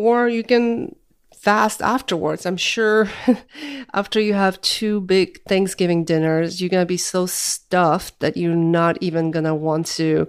Or 0.00 0.30
you 0.30 0.42
can 0.42 0.96
fast 1.36 1.82
afterwards. 1.82 2.46
I'm 2.46 2.56
sure 2.56 3.10
after 3.92 4.18
you 4.18 4.32
have 4.32 4.58
two 4.62 5.02
big 5.02 5.42
Thanksgiving 5.42 6.04
dinners, 6.04 6.58
you're 6.58 6.70
going 6.70 6.80
to 6.80 6.96
be 6.96 6.96
so 6.96 7.26
stuffed 7.26 8.18
that 8.20 8.34
you're 8.34 8.56
not 8.56 8.96
even 9.02 9.30
going 9.30 9.44
to 9.44 9.54
want 9.54 9.84
to 9.98 10.26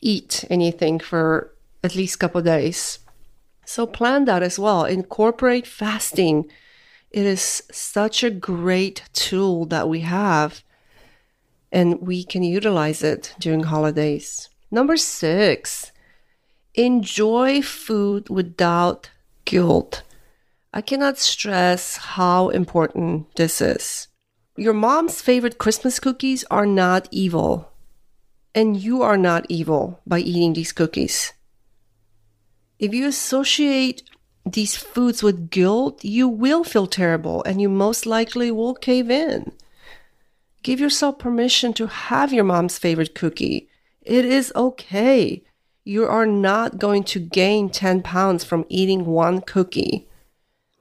eat 0.00 0.46
anything 0.48 0.98
for 0.98 1.52
at 1.82 1.94
least 1.94 2.14
a 2.14 2.18
couple 2.18 2.40
days. 2.40 2.98
So 3.66 3.86
plan 3.86 4.24
that 4.24 4.42
as 4.42 4.58
well. 4.58 4.86
Incorporate 4.86 5.66
fasting. 5.66 6.50
It 7.10 7.26
is 7.26 7.62
such 7.70 8.24
a 8.24 8.30
great 8.30 9.02
tool 9.12 9.66
that 9.66 9.86
we 9.86 10.00
have 10.00 10.64
and 11.70 12.00
we 12.00 12.24
can 12.24 12.42
utilize 12.42 13.02
it 13.02 13.34
during 13.38 13.64
holidays. 13.64 14.48
Number 14.70 14.96
6. 14.96 15.92
Enjoy 16.76 17.62
food 17.62 18.28
without 18.28 19.10
guilt. 19.44 20.02
I 20.72 20.80
cannot 20.80 21.18
stress 21.18 21.96
how 21.96 22.48
important 22.48 23.32
this 23.36 23.60
is. 23.60 24.08
Your 24.56 24.72
mom's 24.72 25.20
favorite 25.20 25.58
Christmas 25.58 26.00
cookies 26.00 26.42
are 26.50 26.66
not 26.66 27.06
evil, 27.12 27.70
and 28.56 28.76
you 28.76 29.02
are 29.02 29.16
not 29.16 29.46
evil 29.48 30.00
by 30.04 30.18
eating 30.18 30.54
these 30.54 30.72
cookies. 30.72 31.32
If 32.80 32.92
you 32.92 33.06
associate 33.06 34.02
these 34.44 34.74
foods 34.74 35.22
with 35.22 35.50
guilt, 35.50 36.04
you 36.04 36.28
will 36.28 36.64
feel 36.64 36.88
terrible 36.88 37.44
and 37.44 37.60
you 37.60 37.68
most 37.68 38.04
likely 38.04 38.50
will 38.50 38.74
cave 38.74 39.12
in. 39.12 39.52
Give 40.64 40.80
yourself 40.80 41.20
permission 41.20 41.72
to 41.74 41.86
have 41.86 42.32
your 42.32 42.44
mom's 42.44 42.78
favorite 42.78 43.14
cookie. 43.14 43.68
It 44.02 44.24
is 44.24 44.52
okay. 44.56 45.44
You 45.86 46.06
are 46.06 46.26
not 46.26 46.78
going 46.78 47.04
to 47.04 47.20
gain 47.20 47.68
10 47.68 48.02
pounds 48.02 48.42
from 48.42 48.64
eating 48.70 49.04
one 49.04 49.42
cookie. 49.42 50.08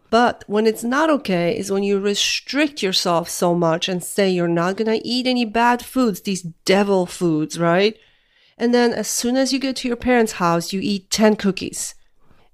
But 0.09 0.45
when 0.47 0.65
it's 0.65 0.83
not 0.83 1.09
okay 1.09 1.57
is 1.57 1.71
when 1.71 1.83
you 1.83 1.99
restrict 1.99 2.81
yourself 2.81 3.27
so 3.27 3.53
much 3.53 3.89
and 3.89 4.01
say 4.01 4.29
you're 4.29 4.47
not 4.47 4.77
going 4.77 4.87
to 4.87 5.05
eat 5.05 5.27
any 5.27 5.43
bad 5.43 5.83
foods, 5.83 6.21
these 6.21 6.43
devil 6.63 7.05
foods, 7.05 7.59
right? 7.59 7.97
And 8.57 8.73
then 8.73 8.93
as 8.93 9.09
soon 9.09 9.35
as 9.35 9.51
you 9.51 9.59
get 9.59 9.75
to 9.77 9.87
your 9.89 9.97
parents' 9.97 10.33
house, 10.33 10.71
you 10.71 10.79
eat 10.81 11.09
10 11.09 11.35
cookies. 11.35 11.95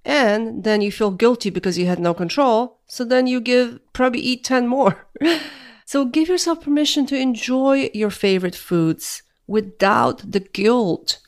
And 0.03 0.63
then 0.63 0.81
you 0.81 0.91
feel 0.91 1.11
guilty 1.11 1.51
because 1.51 1.77
you 1.77 1.85
had 1.85 1.99
no 1.99 2.15
control. 2.15 2.79
So 2.87 3.03
then 3.03 3.27
you 3.27 3.41
give, 3.41 3.79
probably 3.93 4.21
eat 4.21 4.43
10 4.43 4.67
more. 4.67 5.07
so 5.85 6.05
give 6.05 6.29
yourself 6.29 6.61
permission 6.61 7.05
to 7.07 7.17
enjoy 7.17 7.91
your 7.93 8.09
favorite 8.09 8.55
foods 8.55 9.21
without 9.45 10.31
the 10.31 10.39
guilt. 10.39 11.19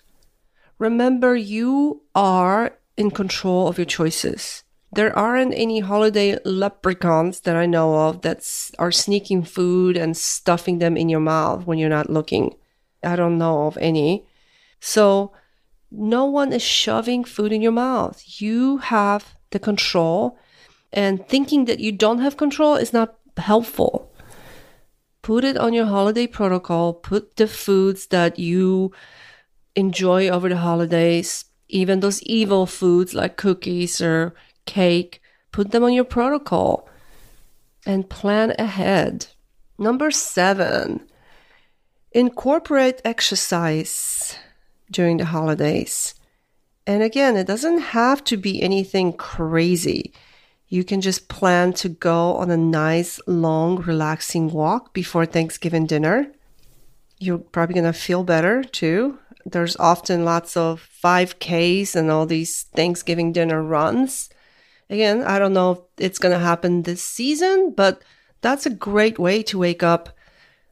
Remember, 0.82 1.36
you 1.36 2.02
are 2.16 2.76
in 2.98 3.12
control 3.12 3.68
of 3.68 3.78
your 3.78 3.86
choices. 3.86 4.64
There 4.92 5.16
aren't 5.16 5.54
any 5.54 5.82
holiday 5.82 6.40
leprechauns 6.44 7.42
that 7.42 7.56
I 7.56 7.68
know 7.68 8.08
of 8.08 8.24
that 8.24 8.42
are 8.80 8.92
sneaking 8.92 9.44
food 9.44 9.96
and 9.96 10.18
stuffing 10.18 10.80
them 10.80 10.98
in 10.98 11.08
your 11.08 11.20
mouth 11.20 11.68
when 11.68 11.78
you're 11.78 11.88
not 11.88 12.10
looking. 12.10 12.56
I 13.04 13.16
don't 13.16 13.38
know 13.38 13.68
of 13.68 13.78
any. 13.78 14.26
So, 14.80 15.34
no 15.92 16.26
one 16.26 16.52
is 16.52 16.64
shoving 16.64 17.26
food 17.26 17.52
in 17.52 17.62
your 17.62 17.72
mouth. 17.72 18.42
You 18.42 18.78
have 18.78 19.36
the 19.52 19.60
control, 19.60 20.40
and 20.92 21.28
thinking 21.30 21.66
that 21.66 21.80
you 21.80 21.92
don't 21.92 22.22
have 22.26 22.38
control 22.38 22.74
is 22.74 22.92
not 22.92 23.20
helpful. 23.38 24.12
Put 25.22 25.44
it 25.44 25.58
on 25.58 25.74
your 25.74 25.86
holiday 25.86 26.26
protocol, 26.26 26.92
put 26.92 27.36
the 27.36 27.46
foods 27.46 28.08
that 28.08 28.40
you 28.40 28.92
enjoy 29.76 30.30
over 30.30 30.50
the 30.50 30.58
holidays, 30.58 31.46
even 31.70 32.00
those 32.00 32.22
evil 32.24 32.66
foods 32.66 33.14
like 33.14 33.38
cookies 33.38 34.02
or 34.02 34.34
cake, 34.66 35.22
put 35.52 35.72
them 35.72 35.84
on 35.84 35.94
your 35.94 36.04
protocol 36.04 36.88
and 37.86 38.10
plan 38.10 38.54
ahead. 38.60 39.28
Number 39.78 40.12
seven, 40.12 41.08
incorporate 42.12 43.02
exercise 43.04 44.38
during 44.92 45.18
the 45.18 45.26
holidays. 45.26 46.14
And 46.86 47.04
again, 47.04 47.38
it 47.38 47.48
doesn't 47.48 47.80
have 47.80 48.24
to 48.26 48.38
be 48.38 48.62
anything 48.62 49.14
crazy. 49.14 50.14
You 50.68 50.84
can 50.84 51.02
just 51.02 51.28
plan 51.28 51.74
to 51.74 51.90
go 51.90 52.36
on 52.36 52.50
a 52.50 52.58
nice, 52.58 53.20
long, 53.28 53.82
relaxing 53.82 54.52
walk 54.52 54.94
before 54.94 55.26
Thanksgiving 55.26 55.86
dinner. 55.86 56.32
You're 57.20 57.38
probably 57.40 57.76
going 57.76 57.92
to 57.92 57.94
feel 57.94 58.24
better 58.24 58.64
too. 58.64 59.20
There's 59.46 59.76
often 59.78 60.26
lots 60.26 60.56
of 60.56 60.88
5Ks 61.04 61.96
and 61.96 62.12
all 62.12 62.26
these 62.26 62.64
Thanksgiving 62.76 63.32
dinner 63.32 63.62
runs. 63.62 64.30
Again, 64.90 65.24
I 65.24 65.40
don't 65.40 65.54
know 65.54 65.72
if 65.72 65.80
it's 65.98 66.20
going 66.20 66.34
to 66.34 66.44
happen 66.44 66.84
this 66.84 67.04
season, 67.04 67.74
but 67.76 68.02
that's 68.42 68.66
a 68.66 68.72
great 68.72 69.18
way 69.18 69.44
to 69.44 69.60
wake 69.60 69.84
up 69.84 70.10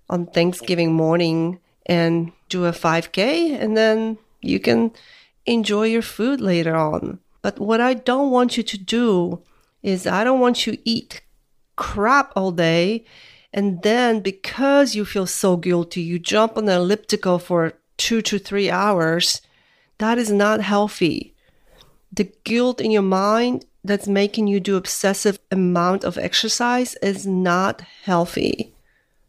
on 0.09 0.25
Thanksgiving 0.25 0.93
morning 0.93 1.59
and 1.85 2.31
do 2.49 2.65
a 2.65 2.71
5K, 2.71 3.59
and 3.59 3.77
then 3.77 4.17
you 4.41 4.59
can 4.59 4.91
enjoy 5.45 5.87
your 5.87 6.01
food 6.01 6.41
later 6.41 6.75
on. 6.75 7.19
But 7.41 7.59
what 7.59 7.79
I 7.79 7.93
don't 7.93 8.31
want 8.31 8.57
you 8.57 8.63
to 8.63 8.77
do 8.77 9.43
is 9.81 10.05
I 10.05 10.23
don't 10.23 10.39
want 10.39 10.67
you 10.67 10.75
to 10.75 10.89
eat 10.89 11.21
crap 11.75 12.33
all 12.35 12.51
day 12.51 13.05
and 13.51 13.81
then 13.81 14.19
because 14.19 14.95
you 14.95 15.05
feel 15.05 15.25
so 15.25 15.57
guilty, 15.57 16.01
you 16.01 16.19
jump 16.19 16.57
on 16.57 16.65
the 16.65 16.75
elliptical 16.75 17.39
for 17.39 17.73
two 17.99 18.23
to 18.23 18.39
three 18.39 18.71
hours. 18.71 19.41
That 19.99 20.17
is 20.17 20.31
not 20.31 20.61
healthy. 20.61 21.35
The 22.11 22.31
guilt 22.43 22.81
in 22.81 22.89
your 22.89 23.03
mind 23.03 23.65
that's 23.83 24.07
making 24.07 24.47
you 24.47 24.59
do 24.59 24.77
obsessive 24.77 25.37
amount 25.51 26.03
of 26.03 26.17
exercise 26.17 26.95
is 27.03 27.27
not 27.27 27.81
healthy. 28.03 28.73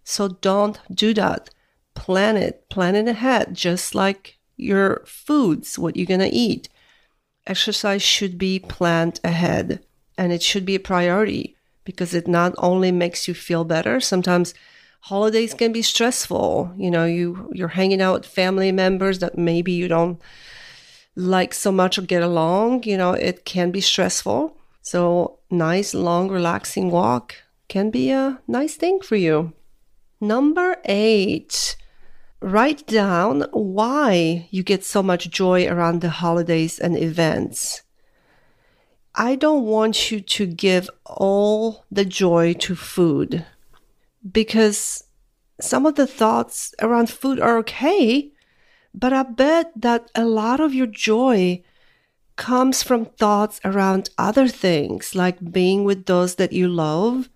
So 0.05 0.29
don't 0.29 0.79
do 0.91 1.13
that. 1.15 1.51
Plan 1.95 2.37
it, 2.37 2.69
plan 2.71 2.97
it 2.97 3.09
ahead, 3.09 3.55
just 3.55 3.95
like 3.95 4.39
your 4.57 5.03
foods, 5.05 5.79
what 5.79 5.97
you're 5.97 6.07
going 6.07 6.21
to 6.21 6.29
eat. 6.29 6.69
Exercise 7.47 8.03
should 8.03 8.39
be 8.39 8.59
planned 8.59 9.21
ahead 9.25 9.85
and 10.17 10.33
it 10.33 10.43
should 10.43 10.65
be 10.65 10.77
a 10.77 10.81
priority 10.81 11.57
because 11.85 12.15
it 12.15 12.29
not 12.29 12.55
only 12.59 12.93
makes 12.93 13.27
you 13.27 13.35
feel 13.35 13.65
better, 13.65 14.01
sometimes 14.01 14.55
holidays 15.01 15.55
can 15.55 15.73
be 15.73 15.83
stressful. 15.83 16.73
You 16.77 16.91
know, 16.91 17.05
you 17.05 17.51
you're 17.53 17.69
hanging 17.69 18.01
out 18.01 18.21
with 18.21 18.27
family 18.27 18.73
members 18.73 19.19
that 19.19 19.39
maybe 19.39 19.73
you 19.73 19.89
don't 19.89 20.21
like 21.17 21.55
so 21.55 21.73
much 21.73 21.99
or 21.99 22.03
get 22.03 22.23
along, 22.23 22.85
you 22.85 22.97
know, 22.97 23.13
it 23.13 23.45
can 23.45 23.71
be 23.71 23.81
stressful. 23.81 24.57
So, 24.83 25.39
nice 25.51 25.95
long 25.95 26.29
relaxing 26.29 26.91
walk 26.91 27.35
can 27.69 27.91
be 27.91 28.11
a 28.11 28.41
nice 28.49 28.75
thing 28.77 29.01
for 29.01 29.17
you. 29.17 29.53
Number 30.21 30.77
8, 30.85 31.77
write 32.41 32.87
down 32.87 33.47
why 33.53 34.49
you 34.51 34.63
get 34.63 34.85
so 34.85 35.03
much 35.03 35.31
joy 35.31 35.67
around 35.67 36.01
the 36.01 36.11
holidays 36.11 36.79
and 36.79 36.97
events. 36.97 37.83
I 39.15 39.35
don't 39.35 39.65
want 39.65 40.11
you 40.11 40.21
to 40.21 40.47
give 40.47 40.89
all 41.05 41.85
the 41.91 42.05
joy 42.05 42.55
to 42.55 42.75
food 42.75 43.45
because 44.29 45.05
some 45.61 45.87
of 45.87 45.95
the 45.95 46.07
thoughts 46.07 46.75
around 46.81 47.11
food 47.11 47.41
are 47.41 47.59
okay, 47.59 48.31
but 48.95 49.13
I 49.13 49.23
bet 49.23 49.73
that 49.77 50.11
a 50.15 50.25
lot 50.25 50.61
of 50.61 50.75
your 50.75 50.87
joy 50.87 51.63
comes 52.37 52.83
from 52.83 53.05
thoughts 53.05 53.61
around 53.65 54.11
other 54.17 54.49
things 54.49 55.15
like 55.15 55.53
being 55.53 55.85
with 55.85 56.07
those 56.07 56.37
that 56.37 56.53
you 56.53 56.69
love, 56.69 57.29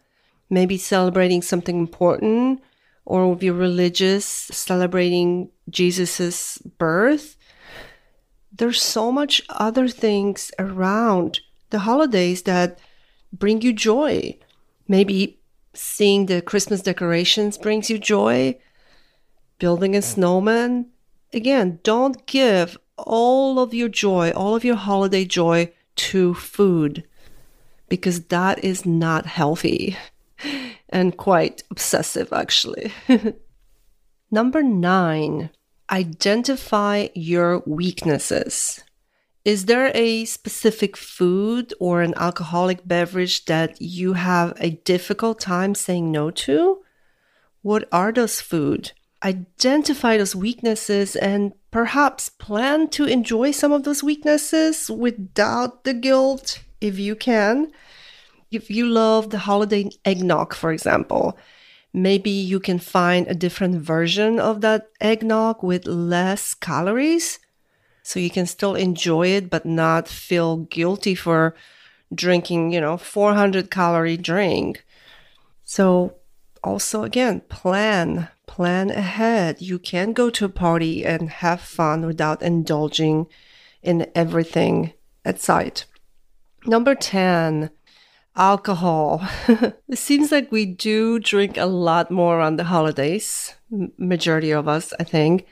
maybe 0.49 0.79
celebrating 0.79 1.43
something 1.43 1.79
important, 1.79 2.63
or 3.05 3.35
if 3.35 3.43
you're 3.43 3.55
religious, 3.55 4.25
celebrating 4.25 5.51
Jesus's 5.69 6.59
birth. 6.79 7.37
There's 8.51 8.81
so 8.81 9.13
much 9.13 9.43
other 9.51 9.89
things 9.89 10.51
around 10.59 11.41
the 11.71 11.81
holidays 11.81 12.43
that 12.43 12.79
bring 13.33 13.61
you 13.61 13.73
joy. 13.73 14.39
Maybe 14.89 15.41
seeing 15.75 16.27
the 16.27 16.43
Christmas 16.43 16.81
decorations 16.81 17.59
brings 17.59 17.91
you 17.91 17.99
joy. 17.99 18.59
Building 19.59 19.95
a 19.95 20.03
snowman. 20.03 20.91
Again, 21.33 21.81
don't 21.83 22.27
give 22.27 22.77
all 22.97 23.59
of 23.59 23.75
your 23.75 23.89
joy, 23.89 24.31
all 24.31 24.55
of 24.55 24.65
your 24.65 24.77
holiday 24.77 25.25
joy 25.25 25.73
to 25.97 26.35
food 26.35 27.05
because 27.89 28.25
that 28.27 28.63
is 28.65 28.87
not 28.87 29.27
healthy 29.27 29.97
and 30.89 31.17
quite 31.17 31.63
obsessive, 31.71 32.33
actually. 32.33 32.93
Number 34.31 34.63
nine, 34.63 35.51
identify 35.91 37.09
your 37.15 37.63
weaknesses. 37.67 38.84
Is 39.45 39.67
there 39.67 39.93
a 39.95 40.25
specific 40.25 40.97
food 40.97 41.75
or 41.79 42.01
an 42.01 42.15
alcoholic 42.17 42.89
beverage 42.89 43.45
that 43.45 43.81
you 43.81 44.15
have 44.15 44.55
a 44.59 44.71
difficult 44.71 45.39
time 45.39 45.75
saying 45.75 46.11
no 46.11 46.31
to? 46.31 46.83
What 47.61 47.87
are 47.93 48.11
those 48.11 48.41
food? 48.41 48.93
Identify 49.23 50.17
those 50.17 50.35
weaknesses 50.35 51.15
and 51.15 51.53
perhaps 51.71 52.31
plan 52.31 52.89
to 52.89 53.05
enjoy 53.05 53.51
some 53.51 53.71
of 53.71 53.85
those 53.85 54.03
weaknesses 54.03 54.91
without 54.91 55.85
the 55.85 55.93
guilt 55.93 56.61
if 56.81 56.99
you 56.99 57.15
can. 57.15 57.71
If 58.51 58.71
you 58.71 58.87
love 58.87 59.29
the 59.29 59.41
holiday 59.41 59.91
eggnog, 60.07 60.55
for 60.55 60.73
example, 60.73 61.37
maybe 61.93 62.31
you 62.31 62.61
can 62.61 62.79
find 62.79 63.27
a 63.27 63.35
different 63.35 63.77
version 63.83 64.41
of 64.41 64.63
that 64.63 64.89
eggnog 65.03 65.63
with 65.63 65.87
less 65.87 66.55
calories 66.55 67.41
so 68.05 68.21
you 68.21 68.31
can 68.31 68.47
still 68.47 68.75
enjoy 68.75 69.29
it 69.29 69.49
but 69.51 69.65
not 69.65 70.07
feel 70.07 70.59
guilty 70.59 71.15
for 71.15 71.57
drinking, 72.15 72.71
you 72.71 72.81
know, 72.81 72.99
400 72.99 73.71
calorie 73.71 74.19
drink. 74.19 74.85
So 75.65 76.17
also 76.63 77.03
again, 77.03 77.41
plan, 77.49 78.29
plan 78.47 78.91
ahead. 78.91 79.61
You 79.61 79.79
can 79.79 80.13
go 80.13 80.29
to 80.31 80.45
a 80.45 80.51
party 80.51 81.05
and 81.05 81.31
have 81.31 81.63
fun 81.63 82.05
without 82.05 82.43
indulging 82.43 83.27
in 83.83 84.07
everything 84.15 84.93
at 85.25 85.41
sight. 85.41 85.87
Number 86.67 86.95
10, 86.95 87.71
alcohol. 88.37 89.27
it 89.49 89.99
seems 89.99 90.31
like 90.31 90.53
we 90.53 90.67
do 90.67 91.19
drink 91.19 91.57
a 91.57 91.67
lot 91.67 92.11
more 92.11 92.41
on 92.41 92.57
the 92.57 92.65
holidays, 92.65 93.55
majority 93.97 94.51
of 94.51 94.69
us, 94.69 94.93
I 95.01 95.05
think. 95.05 95.47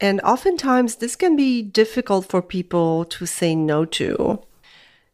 And 0.00 0.20
oftentimes, 0.20 0.96
this 0.96 1.16
can 1.16 1.34
be 1.34 1.62
difficult 1.62 2.26
for 2.26 2.40
people 2.40 3.04
to 3.06 3.26
say 3.26 3.54
no 3.54 3.84
to. 3.84 4.40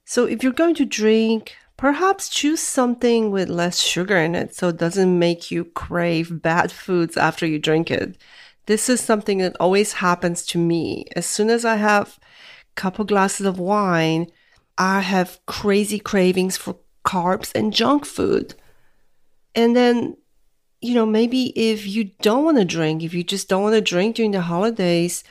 So, 0.05 0.27
if 0.27 0.43
you're 0.43 0.53
going 0.53 0.75
to 0.75 0.85
drink, 0.85 1.57
perhaps 1.77 2.29
choose 2.29 2.61
something 2.61 3.31
with 3.31 3.49
less 3.49 3.81
sugar 3.81 4.17
in 4.17 4.35
it 4.35 4.55
so 4.55 4.69
it 4.69 4.77
doesn't 4.77 5.19
make 5.19 5.51
you 5.51 5.65
crave 5.65 6.43
bad 6.43 6.71
foods 6.85 7.17
after 7.17 7.47
you 7.47 7.59
drink 7.59 7.91
it. 7.91 8.17
This 8.67 8.89
is 8.89 9.01
something 9.01 9.39
that 9.39 9.57
always 9.61 9.95
happens 9.95 10.45
to 10.47 10.59
me. 10.59 11.07
As 11.17 11.27
soon 11.27 11.51
as 11.51 11.65
I 11.65 11.77
have 11.77 12.19
a 12.19 12.75
couple 12.75 13.05
glasses 13.05 13.47
of 13.47 13.59
wine, 13.59 14.31
I 14.79 15.01
have 15.01 15.39
crazy 15.47 15.99
cravings 15.99 16.57
for 16.57 16.77
carbs 17.05 17.53
and 17.55 17.73
junk 17.73 18.07
food. 18.07 18.55
And 19.55 19.77
then 19.77 20.17
you 20.85 20.95
know, 20.95 21.07
maybe 21.07 21.47
if 21.57 21.87
you 21.87 22.11
don't 22.21 22.45
want 22.45 22.59
to 22.59 22.65
drink, 22.65 23.03
if 23.03 23.15
you 23.15 23.25
just 23.25 23.49
don't 23.49 23.63
want 23.63 23.75
to 23.75 23.81
drink 23.81 24.17
during 24.17 24.33
the 24.33 24.43
holidays 24.43 25.25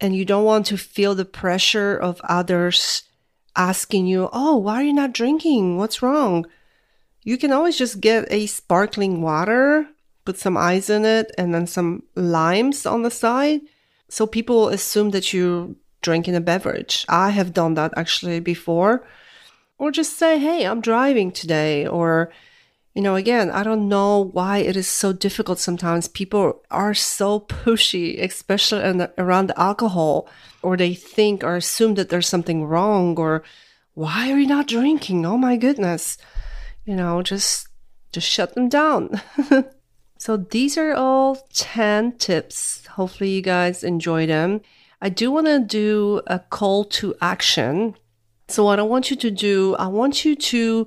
and 0.00 0.14
you 0.14 0.26
don't 0.26 0.44
want 0.44 0.66
to 0.66 0.76
feel 0.76 1.14
the 1.14 1.24
pressure 1.24 1.96
of 1.96 2.20
others 2.24 3.04
asking 3.56 4.06
you, 4.06 4.28
Oh, 4.34 4.56
why 4.56 4.74
are 4.74 4.82
you 4.82 4.92
not 4.92 5.14
drinking? 5.14 5.78
What's 5.78 6.02
wrong? 6.02 6.46
You 7.22 7.38
can 7.38 7.52
always 7.52 7.78
just 7.78 8.02
get 8.02 8.30
a 8.30 8.44
sparkling 8.46 9.22
water, 9.22 9.88
put 10.26 10.36
some 10.36 10.58
ice 10.58 10.90
in 10.90 11.06
it, 11.06 11.32
and 11.38 11.54
then 11.54 11.66
some 11.66 12.02
limes 12.14 12.84
on 12.84 13.02
the 13.02 13.10
side. 13.10 13.62
So 14.10 14.26
people 14.26 14.68
assume 14.68 15.10
that 15.10 15.32
you're 15.32 15.70
drinking 16.02 16.36
a 16.36 16.40
beverage. 16.42 17.06
I 17.08 17.30
have 17.30 17.54
done 17.54 17.74
that 17.74 17.94
actually 17.96 18.40
before. 18.40 19.06
Or 19.78 19.90
just 19.90 20.18
say, 20.18 20.38
Hey, 20.38 20.66
I'm 20.66 20.82
driving 20.82 21.32
today. 21.32 21.86
Or, 21.86 22.30
you 22.96 23.02
know, 23.02 23.14
again, 23.14 23.50
I 23.50 23.62
don't 23.62 23.90
know 23.90 24.30
why 24.32 24.58
it 24.58 24.74
is 24.74 24.88
so 24.88 25.12
difficult 25.12 25.58
sometimes. 25.58 26.08
People 26.08 26.62
are 26.70 26.94
so 26.94 27.40
pushy, 27.40 28.18
especially 28.18 28.90
the, 28.92 29.12
around 29.18 29.52
alcohol, 29.54 30.26
or 30.62 30.78
they 30.78 30.94
think 30.94 31.44
or 31.44 31.56
assume 31.56 31.96
that 31.96 32.08
there's 32.08 32.26
something 32.26 32.64
wrong, 32.64 33.18
or 33.18 33.42
why 33.92 34.32
are 34.32 34.38
you 34.38 34.46
not 34.46 34.66
drinking? 34.66 35.26
Oh 35.26 35.36
my 35.36 35.58
goodness. 35.58 36.16
You 36.86 36.96
know, 36.96 37.20
just 37.20 37.68
just 38.12 38.30
shut 38.30 38.54
them 38.54 38.70
down. 38.70 39.20
so 40.18 40.38
these 40.38 40.78
are 40.78 40.94
all 40.94 41.36
10 41.52 42.12
tips. 42.12 42.86
Hopefully 42.86 43.28
you 43.28 43.42
guys 43.42 43.84
enjoy 43.84 44.24
them. 44.26 44.62
I 45.02 45.10
do 45.10 45.30
want 45.30 45.48
to 45.48 45.60
do 45.60 46.22
a 46.28 46.38
call 46.38 46.86
to 46.96 47.14
action. 47.20 47.94
So 48.48 48.64
what 48.64 48.80
I 48.80 48.84
want 48.84 49.10
you 49.10 49.16
to 49.16 49.30
do, 49.30 49.76
I 49.76 49.86
want 49.86 50.24
you 50.24 50.34
to 50.34 50.86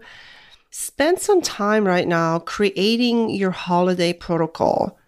Spend 0.72 1.20
some 1.20 1.42
time 1.42 1.86
right 1.86 2.08
now 2.08 2.38
creating 2.38 3.32
your 3.32 3.50
holiday 3.50 4.14
protocol. 4.14 5.00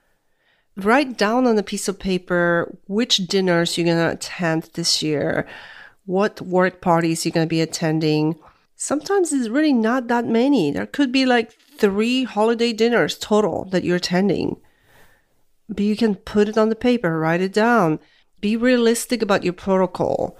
Write 0.76 1.18
down 1.18 1.46
on 1.46 1.58
a 1.58 1.64
piece 1.64 1.88
of 1.88 2.00
paper 2.00 2.76
which 2.88 3.28
dinners 3.28 3.78
you're 3.78 3.86
going 3.86 3.98
to 3.98 4.12
attend 4.12 4.64
this 4.74 5.04
year, 5.04 5.48
what 6.06 6.42
work 6.42 6.82
parties 6.82 7.26
you're 7.26 7.32
going 7.32 7.46
to 7.46 7.50
be 7.50 7.62
attending. 7.62 8.40
Sometimes 8.76 9.32
it's 9.32 9.50
really 9.50 9.74
not 9.74 10.08
that 10.08 10.26
many. 10.26 10.72
There 10.72 10.88
could 10.88 11.12
be 11.12 11.28
like 11.28 11.52
three 11.78 12.24
holiday 12.24 12.74
dinners 12.74 13.16
total 13.18 13.66
that 13.66 13.84
you're 13.84 13.98
attending. 13.98 14.60
But 15.70 15.84
you 15.84 15.96
can 15.96 16.16
put 16.16 16.50
it 16.50 16.58
on 16.58 16.70
the 16.70 16.76
paper, 16.76 17.20
write 17.20 17.42
it 17.42 17.54
down. 17.54 18.00
Be 18.40 18.58
realistic 18.58 19.22
about 19.22 19.44
your 19.44 19.54
protocol 19.54 20.38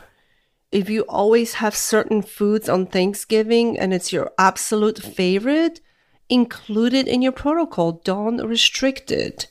if 0.72 0.90
you 0.90 1.02
always 1.04 1.56
have 1.56 1.76
certain 1.76 2.22
foods 2.22 2.70
on 2.70 2.86
Thanksgiving 2.86 3.78
and 3.78 3.94
it's 3.94 4.14
your 4.14 4.32
absolute 4.38 5.00
favorite, 5.00 5.82
include 6.30 6.94
it 6.94 7.08
in 7.08 7.22
your 7.22 7.34
protocol. 7.34 8.02
Don't 8.04 8.38
restrict 8.38 9.12
it. 9.12 9.48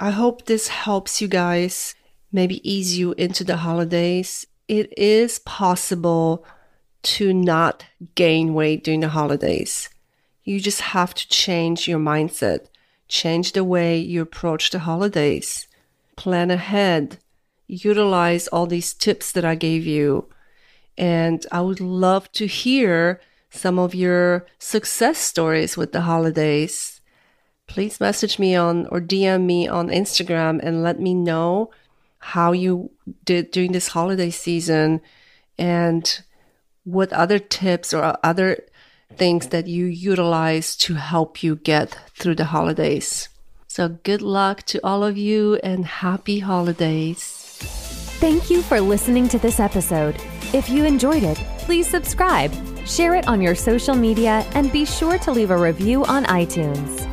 I 0.00 0.10
hope 0.10 0.46
this 0.46 0.68
helps 0.68 1.20
you 1.20 1.28
guys 1.28 1.94
maybe 2.32 2.66
ease 2.68 2.98
you 2.98 3.12
into 3.18 3.44
the 3.44 3.58
holidays. 3.58 4.46
It 4.66 4.96
is 4.98 5.38
possible 5.40 6.44
to 7.02 7.34
not 7.34 7.84
gain 8.14 8.54
weight 8.54 8.82
during 8.82 9.00
the 9.00 9.10
holidays. 9.10 9.90
You 10.44 10.58
just 10.58 10.80
have 10.80 11.12
to 11.14 11.28
change 11.28 11.86
your 11.86 11.98
mindset, 11.98 12.66
change 13.08 13.52
the 13.52 13.62
way 13.62 13.98
you 13.98 14.22
approach 14.22 14.70
the 14.70 14.80
holidays, 14.80 15.66
plan 16.16 16.50
ahead, 16.50 17.18
utilize 17.66 18.48
all 18.48 18.66
these 18.66 18.94
tips 18.94 19.32
that 19.32 19.44
I 19.44 19.54
gave 19.54 19.86
you 19.86 20.28
and 20.96 21.44
I 21.50 21.60
would 21.60 21.80
love 21.80 22.30
to 22.32 22.46
hear 22.46 23.20
some 23.50 23.78
of 23.78 23.94
your 23.94 24.46
success 24.58 25.18
stories 25.18 25.76
with 25.76 25.92
the 25.92 26.02
holidays. 26.02 27.00
please 27.68 28.00
message 28.00 28.38
me 28.38 28.54
on 28.54 28.86
or 28.88 29.00
DM 29.00 29.44
me 29.46 29.68
on 29.68 29.88
Instagram 29.88 30.60
and 30.62 30.82
let 30.82 31.00
me 31.00 31.14
know 31.14 31.70
how 32.18 32.52
you 32.52 32.90
did 33.24 33.50
during 33.50 33.72
this 33.72 33.88
holiday 33.88 34.30
season 34.30 35.00
and 35.58 36.22
what 36.84 37.12
other 37.12 37.38
tips 37.38 37.94
or 37.94 38.16
other 38.22 38.58
things 39.16 39.48
that 39.48 39.66
you 39.66 39.86
utilize 39.86 40.76
to 40.76 40.94
help 40.94 41.42
you 41.42 41.56
get 41.56 41.96
through 42.14 42.34
the 42.34 42.46
holidays. 42.46 43.28
So, 43.68 43.88
good 43.88 44.22
luck 44.22 44.64
to 44.64 44.80
all 44.84 45.02
of 45.02 45.16
you 45.16 45.56
and 45.62 45.84
happy 45.86 46.40
holidays. 46.40 47.58
Thank 48.20 48.50
you 48.50 48.62
for 48.62 48.80
listening 48.80 49.28
to 49.28 49.38
this 49.38 49.58
episode. 49.58 50.20
If 50.52 50.68
you 50.68 50.84
enjoyed 50.84 51.22
it, 51.22 51.38
please 51.60 51.88
subscribe, 51.88 52.52
share 52.86 53.14
it 53.14 53.26
on 53.26 53.40
your 53.40 53.54
social 53.54 53.94
media, 53.94 54.44
and 54.54 54.70
be 54.70 54.84
sure 54.84 55.18
to 55.18 55.32
leave 55.32 55.50
a 55.50 55.56
review 55.56 56.04
on 56.04 56.24
iTunes. 56.24 57.08